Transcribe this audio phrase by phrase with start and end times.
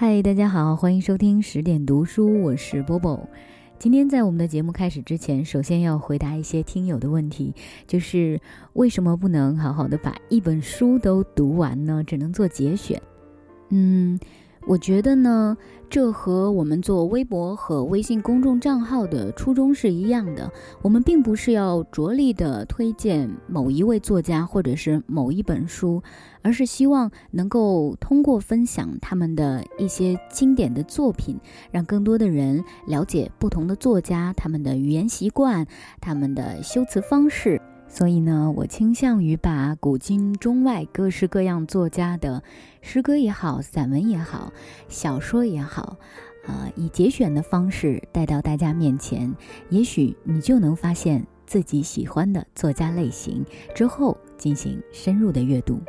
[0.00, 3.28] 嗨，大家好，欢迎收听十点读书，我是波波。
[3.80, 7.52] 今天在我们的节目开始之前，首先要回答一些听友的问题，
[7.84, 8.40] 就是
[8.74, 12.04] 为什么不能好好的把一本书都读完呢？
[12.06, 13.02] 只能做节选。
[13.70, 14.20] 嗯。
[14.66, 15.56] 我觉得呢，
[15.88, 20.50] 这和我们做微博和微信公众账号的初衷是一样的。
[20.82, 26.02] 我们并不是要着力的推荐某一位作家或者是某一本书，
[26.42, 31.38] 而是希望能够通过分享他们的一些经典的作品，
[31.70, 35.66] 让更多的人了解不同的作家他们的语言习惯、
[35.98, 37.58] 他们的修辞方式。
[37.88, 42.42] 所以呢，我倾向于把古今中外各式各样作家的
[42.82, 44.52] 诗歌也好、散文也好、
[44.88, 45.96] 小说也好，
[46.46, 49.34] 呃，以节选的方式带到大家面前。
[49.70, 55.80] 也许你就能发现自己喜欢的作家类型，之后进行深入的阅读。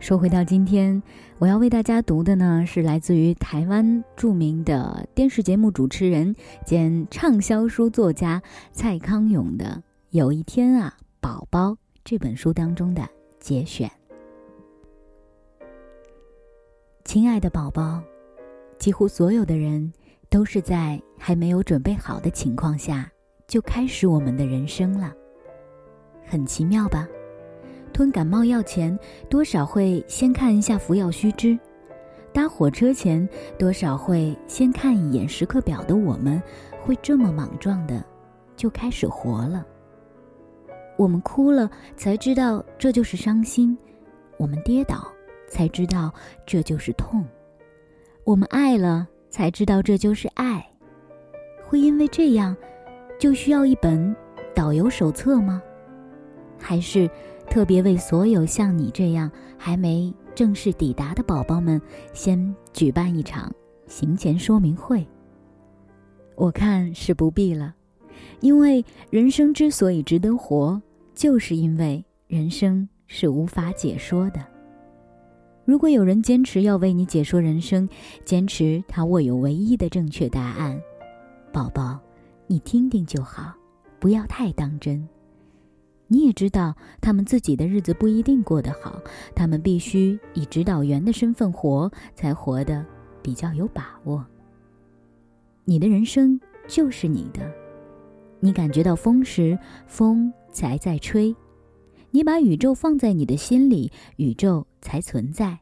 [0.00, 1.02] 说回到今天，
[1.38, 6.34] 我要为大家读的呢，是来自于台湾著名的电视节目主持人
[6.66, 9.82] 兼畅销书作家蔡康永的。
[10.12, 13.08] 有一天啊，宝宝这本书当中的
[13.38, 13.88] 节选。
[17.04, 18.02] 亲爱的宝宝，
[18.76, 19.92] 几乎所有的人
[20.28, 23.08] 都是在还没有准备好的情况下
[23.46, 25.14] 就开始我们的人生了。
[26.26, 27.06] 很奇妙吧？
[27.92, 31.56] 吞感冒药前，多少会先看一下服药须知；
[32.32, 36.42] 搭火车前，多少会先看一眼时刻表的我们，
[36.82, 38.04] 会这么莽撞的
[38.56, 39.64] 就开始活了。
[41.00, 43.74] 我们哭了，才知道这就是伤心；
[44.36, 45.10] 我们跌倒，
[45.48, 46.12] 才知道
[46.44, 47.24] 这就是痛；
[48.22, 50.62] 我们爱了，才知道这就是爱。
[51.64, 52.54] 会因为这样，
[53.18, 54.14] 就需要一本
[54.54, 55.62] 导游手册吗？
[56.58, 57.08] 还是
[57.48, 61.80] 特别为所有像你这样还没正式抵达的宝宝们，
[62.12, 63.50] 先举办一场
[63.86, 65.08] 行前说明会？
[66.36, 67.74] 我看是不必了，
[68.40, 70.78] 因为人生之所以值得活。
[71.20, 74.42] 就是因为人生是无法解说的。
[75.66, 77.86] 如果有人坚持要为你解说人生，
[78.24, 80.80] 坚持他握有唯一的正确答案，
[81.52, 82.00] 宝宝，
[82.46, 83.52] 你听听就好，
[83.98, 85.06] 不要太当真。
[86.08, 88.98] 你也知道，他们自己的日子不一定过得好，
[89.34, 92.82] 他们必须以指导员的身份活，才活得
[93.20, 94.24] 比较有把握。
[95.66, 97.42] 你的人生就是你的，
[98.40, 100.32] 你感觉到风时，风。
[100.50, 101.34] 才在吹，
[102.10, 105.58] 你把宇宙放在你的心里，宇宙才存在。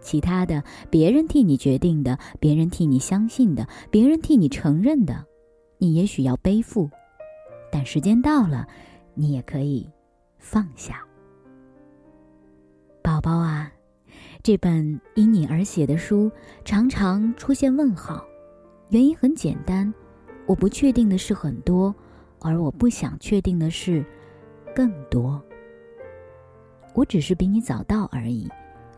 [0.00, 5.24] 其他的，别人替你决定的，别人替你相信的，别人替你承认的，
[5.78, 6.90] 你也许要背负，
[7.70, 8.66] 但时间到了，
[9.14, 9.88] 你也可以
[10.38, 11.04] 放下。
[13.00, 13.70] 宝宝啊，
[14.42, 16.30] 这本因你而写的书
[16.64, 18.24] 常常出现问号，
[18.88, 19.92] 原因很简单，
[20.46, 21.94] 我不确定的事很多，
[22.40, 24.04] 而我不想确定的事。
[24.74, 25.42] 更多，
[26.94, 28.48] 我只是比你早到而已，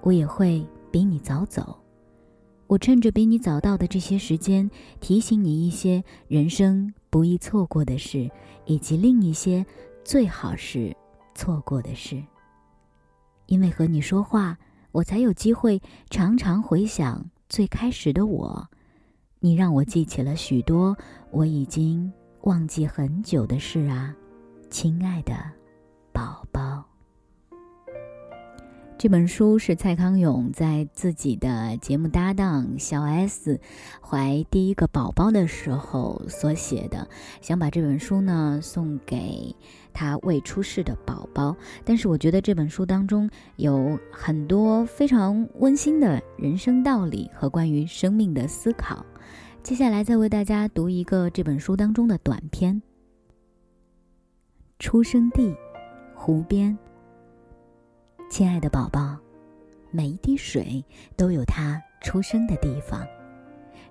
[0.02, 1.76] 我也会比你早走。
[2.66, 4.70] 我趁着比你早到的这些时间，
[5.00, 8.30] 提醒你一些人生不易错过的事，
[8.64, 9.64] 以及另一些
[10.02, 10.96] 最好是
[11.34, 12.22] 错过的事。
[13.46, 14.56] 因为和你说话，
[14.92, 18.66] 我才有机会常常回想最开始的我。
[19.40, 20.96] 你让我记起了许多
[21.30, 22.10] 我已经
[22.44, 24.16] 忘记很久的事啊，
[24.70, 25.34] 亲爱的。
[29.04, 33.60] 这本书是蔡康永在自己的节目搭档小 S
[34.00, 37.06] 怀第一个宝宝的时候所写的，
[37.42, 39.54] 想把这本书呢送给
[39.92, 41.54] 他未出世的宝宝。
[41.84, 49.04] 但是我觉得这本书当中有很多非常温馨的人生道理和关于生命的思考。
[49.62, 52.80] 接下来再为大家读一个这本书当中的短篇：
[54.78, 55.54] 出生地。
[56.16, 56.74] 湖边，
[58.30, 59.16] 亲爱的宝宝，
[59.90, 60.84] 每一滴水
[61.16, 63.06] 都有它出生的地方。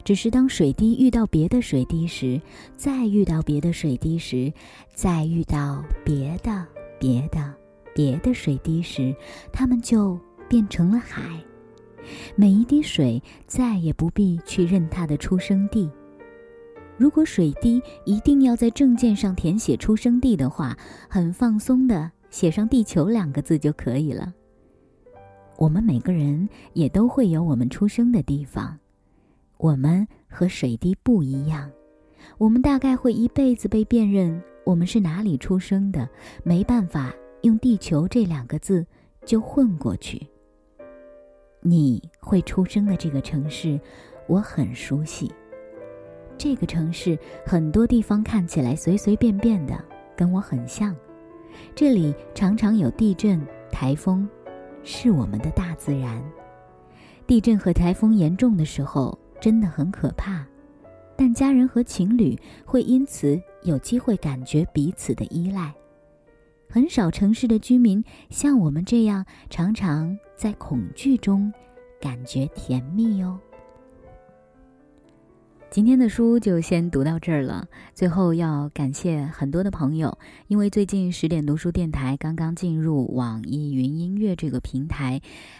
[0.03, 2.41] 只是当水滴遇到别的水滴时，
[2.75, 4.51] 再遇到别的水滴时，
[4.93, 6.65] 再遇到别的、
[6.99, 7.53] 别的、
[7.95, 9.15] 别的水滴时，
[9.51, 10.19] 它们就
[10.49, 11.21] 变成了海。
[12.35, 15.89] 每一滴水再也不必去认它的出生地。
[16.97, 20.77] 如果水滴一定要在证件上填写出生地的话，
[21.07, 22.11] 很放松的。
[22.33, 24.33] 写上“地球”两个字就可以了。
[25.55, 28.75] 我们每个人也都会有我们出生的地方，
[29.57, 31.69] 我们和水滴不一样，
[32.39, 36.09] 我们大概会一辈子被辨认我们是哪里出生的，
[36.43, 37.13] 没办法
[37.43, 38.83] 用“地球”这两个字
[39.23, 40.27] 就混过去。
[41.61, 43.79] 你会出生的这个城市，
[44.25, 45.31] 我很熟悉。
[46.35, 47.15] 这个城市
[47.45, 49.79] 很多地方看起来随随便便的，
[50.17, 50.95] 跟我很像。
[51.75, 53.41] 这里常常有地震、
[53.71, 54.27] 台风，
[54.83, 56.23] 是我们的大自然。
[57.25, 60.45] 地震和台风严重的时候，真的很可怕。
[61.15, 65.73] 但家人和情侣会因此有机会感觉彼此的依赖。
[66.67, 71.53] 很少城市的居民像我们这样，常常在恐惧中
[72.01, 73.39] 感觉甜蜜哦。
[75.73, 77.67] 今天的书就先读到这儿了。
[77.95, 85.19] 最后要感谢很多的朋友，因为最近十点读书电台刚刚进入网易云音乐这个平台，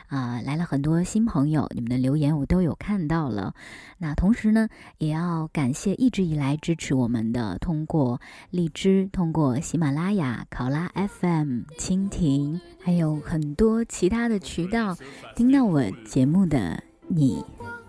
[0.09, 3.55] 啊，来了很多新朋友，你们的留言我都有看到了。
[3.97, 4.69] 那同时呢，
[4.99, 8.21] 也要感谢一直以来支持我们的，通过
[8.51, 14.95] 荔枝、通过喜马拉雅、考拉 FM、蜻蜓，还有很多其他的渠道
[15.35, 17.43] 听到我节目的你。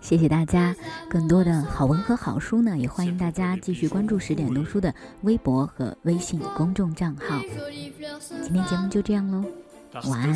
[0.05, 0.75] 谢谢大家，
[1.09, 4.93] 更多的好文和好书呢，也欢迎大家继续关注十点读书的
[5.23, 7.41] 微博和微信公众账号。
[8.43, 9.43] 今天节目就这样喽，
[10.07, 10.35] 晚安。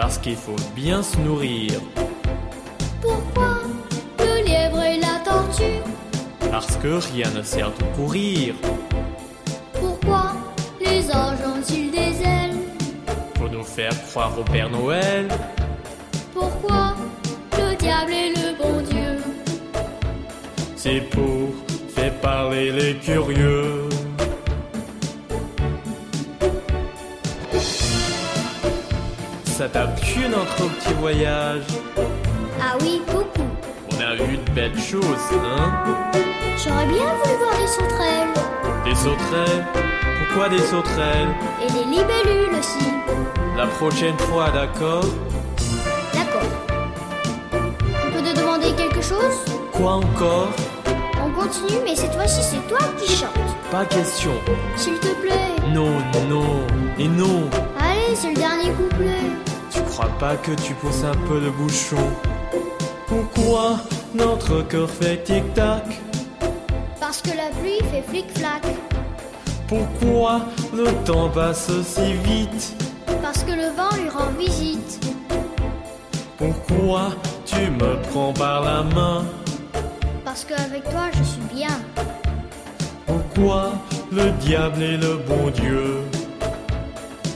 [0.00, 1.72] Parce qu'il faut bien se nourrir.
[3.02, 3.58] Pourquoi
[4.20, 5.82] le lièvre et la tortue?
[6.52, 8.54] Parce que rien ne sert de courir.
[9.72, 10.34] Pourquoi
[10.80, 12.58] les anges ont-ils des ailes?
[13.34, 15.26] Pour nous faire croire au Père Noël.
[16.32, 16.94] Pourquoi
[17.58, 19.16] le diable est le bon Dieu?
[20.76, 21.48] C'est pour
[21.88, 23.87] faire parler les curieux.
[29.58, 31.64] Ça t'a plu notre petit voyage
[32.62, 33.48] Ah oui, beaucoup.
[33.90, 35.02] On a vu de belles choses,
[35.32, 35.72] hein
[36.56, 38.34] J'aurais bien voulu voir des sauterelles.
[38.84, 39.66] Des sauterelles
[40.28, 42.86] Pourquoi des sauterelles Et des libellules aussi.
[43.56, 45.06] La prochaine fois, d'accord
[46.14, 46.50] D'accord.
[48.06, 50.50] On peut te demander quelque chose Quoi encore
[51.20, 53.32] On continue, mais cette fois-ci, c'est toi qui chantes.
[53.72, 54.34] Pas question.
[54.76, 55.56] S'il te plaît.
[55.74, 55.98] Non,
[56.30, 56.64] non,
[56.96, 57.50] et non.
[57.80, 59.47] Allez, c'est le dernier couplet
[59.98, 61.96] crois pas que tu pousses un peu le bouchon
[63.08, 63.80] Pourquoi
[64.14, 65.82] notre cœur fait tic-tac
[67.00, 68.62] Parce que la pluie fait flic-flac.
[69.66, 70.42] Pourquoi
[70.72, 72.76] le temps passe si vite?
[73.20, 75.04] Parce que le vent lui rend visite.
[76.36, 77.08] Pourquoi
[77.44, 79.24] tu me prends par la main?
[80.24, 81.76] Parce qu'avec toi je suis bien.
[83.04, 83.72] Pourquoi
[84.12, 85.96] le diable est le bon Dieu?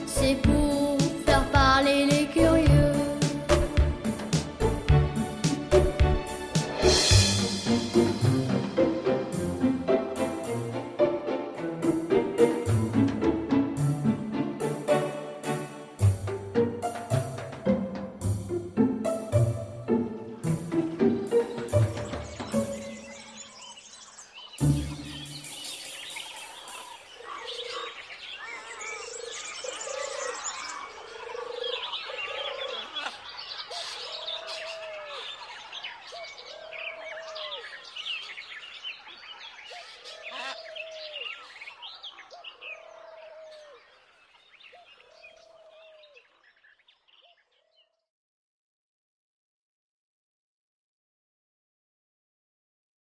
[0.06, 0.71] C'est pour